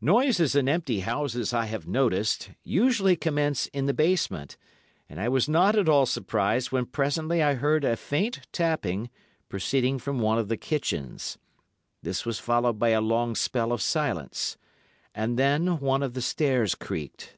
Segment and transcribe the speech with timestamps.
[0.00, 4.56] Noises in empty houses I have noticed usually commence in the basement,
[5.08, 9.10] and I was not at all surprised when presently I heard a faint tapping
[9.48, 11.38] proceeding from one of the kitchens.
[12.04, 14.56] This was followed by a long spell of silence,
[15.12, 17.36] and then one of the stairs creaked.